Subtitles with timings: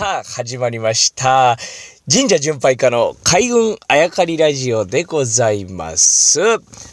[0.00, 1.58] さあ、始まりました。
[2.12, 6.40] 神社巡拝家の開運あやかりラジオでございます。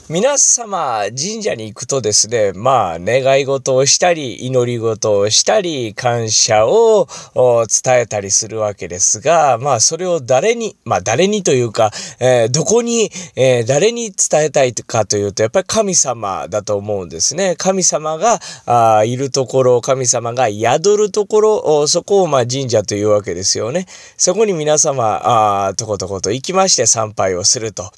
[0.10, 17.55] 皆様、神社に行くとですね、まあ、願い事をしたり、祈り事をしたり、感謝を伝えたりするわけですが、まあ、それを誰に、まあ、誰にというか、えー、どこに、えー、誰に伝えたいかというと、やっぱり神様だと思うんですね。
[17.58, 23.86] 神様があいるところ、神様が宿るところ、そこをまあ神社といういうわけですよね。
[24.18, 27.92] そこに皆様あとことこと行きまして参拝をすると。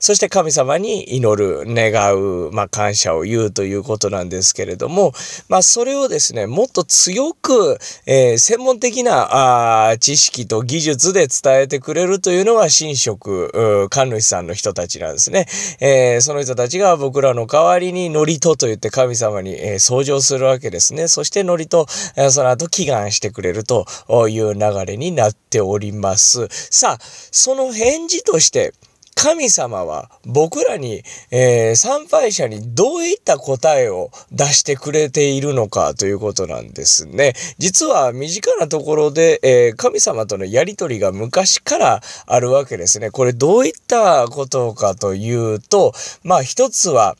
[0.00, 5.12] そして神様に祈る、願う、まあ、感謝を言うということなんですけれども、
[5.48, 15.46] まあ、それをですね、もっと強く、えー、専門的なあ知識と技術で伝えてくれるというのが神職、神主さんの人たちなんですね。
[15.80, 21.08] えー、その人たちが僕らの代わりに祝詞と言って神様に、えー、掃除をするわけですね。
[21.08, 23.86] そして祝詞と、えー、その後祈願してくれると
[24.28, 26.48] いうう流れになっております。
[26.50, 28.72] さあ、その返事として、
[29.16, 37.32] 神様は僕らに、えー、参拝者にどういった答えを出してくれているのかということなんですね。
[37.56, 43.10] 実は身近なところで、えー、神様とのやりとりが昔からあるわけですね。
[43.10, 47.16] これどういったことかというと、まあ一つは、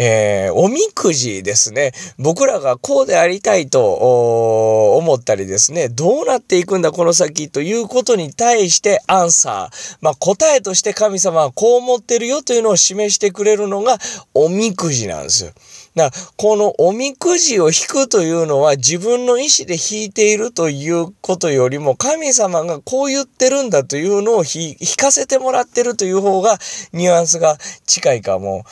[0.00, 1.92] えー、おみくじですね。
[2.18, 13.98] 僕らがこうでありたいと思ったりですね、どうなっていくんだこの先ということに対してアンサー、まあ、答えとして神様はこう思ってるよというのを示してくれるのが
[14.34, 15.50] おみくじなんですよ。
[15.94, 26.58] だこのおみくじを引くというのは自分の意思で引いているということよりも神様がこう言ってるんだというのを引かせてもらってるという方が
[26.92, 28.64] ニュアンスが近いかも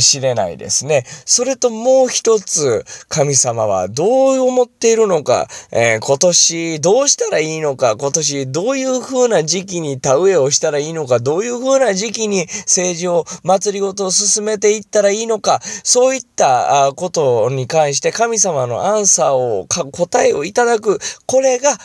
[0.00, 1.04] しれないですね。
[1.24, 21.76] それともう一つ神様はどう思っているのか、えー、今年どうしたらいいのか、今年どういう風な時期に田植えをしたらいいのか、どういう風な時期に政治を、祭りごとを進めていったらいいのか、そういったことに関して神様のアンサーを、答えをいただく、これが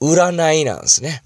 [0.00, 1.22] 占いなんですね。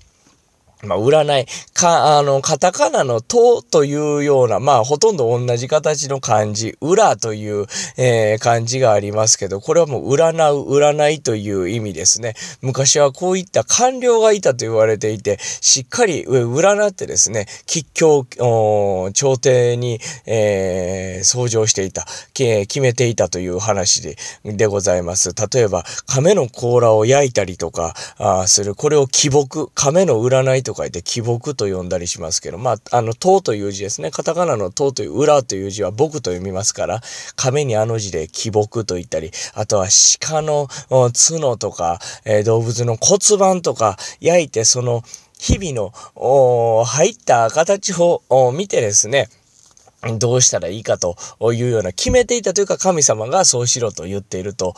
[0.82, 12.34] まあ、占い、か、あの、カタカナのとというような、まあ、ほとんど同じ形の漢字、裏という、えー、漢字がありますけど、これはもう占う、占いという意味ですね。
[12.62, 18.24] 昔はこういった官僚がいたと言われていて、しっかり占ってですね、吉凶、
[19.12, 25.34] 朝廷に、えー、掃除をしていた、決めていたという話で、でございます。
[25.34, 34.10] 例えば、亀の甲羅を焼いたりとか、あする、これを木木、亀の占いとと書いて木木と呼んだりしますけど、まあ、あの、塔という字ですね。
[34.10, 37.00] カタカナの塔という、裏という字は僕と読みますから、
[37.36, 39.88] 亀にあの字で木木と言ったり、あとは
[40.20, 45.02] 鹿の角とか、えー、動物の骨盤とか焼いて、その
[45.38, 49.28] 日々の入った形を見てですね、
[50.18, 51.16] どうしたらいいかと
[51.52, 54.74] いうような決めていたというか神様がそうしろと言っていると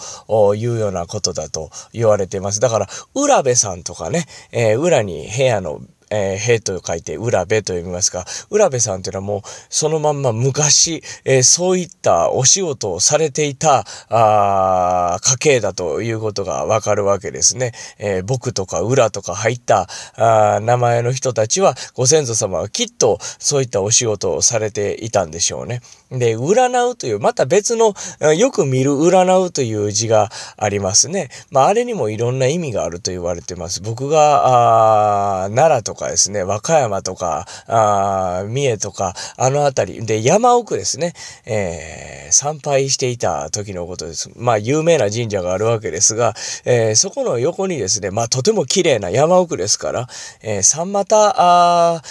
[0.57, 2.61] いうようなことだと言われています。
[2.61, 5.81] だから、浦部さんとかね、えー、裏に部屋の
[6.13, 17.73] えー、兵と書いて、浦部と読みますが、浦部さんというのはもう、そのまんま昔、えー、そういったお仕事をされていた、あ家系だということがわかるわけですね。
[17.99, 25.81] えー、僕とか浦とか入ったあ名前の人たちは、ご先祖様はきっとそういったお仕事をされていたんでしょうね。
[26.19, 27.95] で、占うという、また別の、
[28.37, 31.31] よく見る占うという字がありますね。
[31.51, 33.81] まあ、あれにもいろんな意味があると言われてます。
[33.81, 41.15] 僕が、奈良とかですね、和歌山とか、あ三重とか、あの辺り、で、山奥ですね、
[41.47, 44.31] えー、参拝していた時のことです。
[44.37, 46.35] まあ、有名な神社があるわけですが、
[46.65, 50.09] えー、そこの横にですね、まあ、とても綺麗な山奥ですから、
[50.43, 52.03] えー、三股あ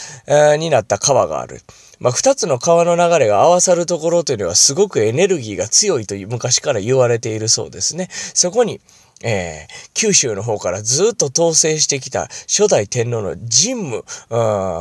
[0.57, 1.61] になった川がある。
[2.01, 8.07] まあ、二つの川の流れが合わさるところというのはすごくエネルギーが強いという昔から言われているそうですね。
[8.11, 8.81] そこに、
[9.23, 14.03] えー、九州の方からずっと統制してきた初代天皇の神武、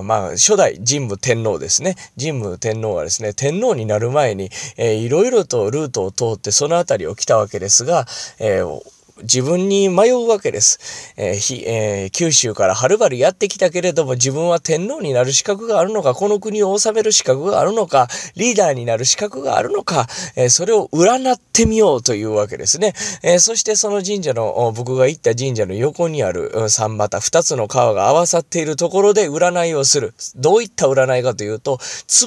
[0.02, 1.94] まあ、初代神武天皇ですね。
[2.18, 8.06] 神武天皇はですね、天皇になる前に、えー、いろいろとルートを通ってその辺りを来たわけですが、
[8.38, 8.80] えー
[9.22, 11.14] 自分に迷うわけです。
[11.16, 20.06] えーひえー、九州からはるばるやってきたけれども自分は天皇になる資格があるのか、この国を治める資格があるのか、リーダーになる資格があるのか、
[20.36, 22.94] えー、それを占ってみようというわけですね。
[23.22, 30.14] えそしてその神社の、僕が行った神社の横にある三股、二つの川が合わさっているところで占いをする。
[30.36, 31.78] どういった占いかというと、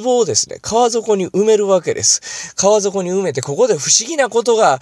[0.04, 2.54] 壺をですね、川底に埋めるわけです。
[2.56, 4.80] 川底に埋めて、ここで不思議なことが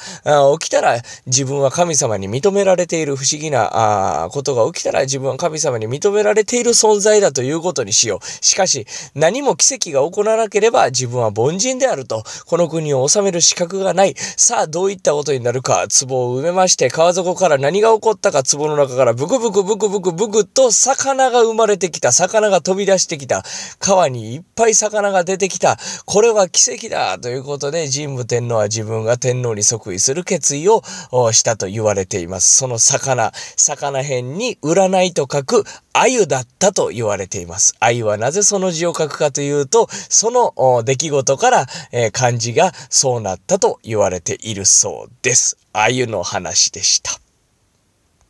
[0.59, 8.45] 起きたら、自分は神様様に認められている不思議なあことが起きたら自分は神様に認められている存在だということにしよう。
[8.45, 14.15] しかし、何も奇跡が起こらなければ自分は凡人であると、この国を治める資格がない。
[14.17, 22.11] さあ、どういったことになるか、壺を埋めまして、川底から何が起こったか、壺の中からブクブクブクブクブクと魚が生まれてきた。
[22.11, 23.43] 魚が飛び出してきた。
[23.79, 25.77] 川にいっぱい魚が出てきた。
[26.05, 30.81] これは奇跡だということで、神武天皇は自分が天皇に即位する決意を
[31.31, 32.55] したと言われています。
[32.55, 37.75] その魚、魚辺に占いと書く鮎だったと言われています。
[37.79, 45.57] 鮎はなぜその字を書くかというと、その出来事から、えー、漢字がそうなったと言われているそうです。
[45.73, 47.11] 鮎の話でした。